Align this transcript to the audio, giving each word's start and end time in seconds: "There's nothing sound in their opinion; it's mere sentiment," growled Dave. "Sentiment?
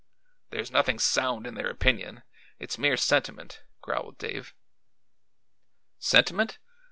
"There's 0.49 0.71
nothing 0.71 0.97
sound 0.97 1.45
in 1.45 1.53
their 1.53 1.69
opinion; 1.69 2.23
it's 2.57 2.79
mere 2.79 2.97
sentiment," 2.97 3.61
growled 3.83 4.17
Dave. 4.17 4.55
"Sentiment? 5.99 6.57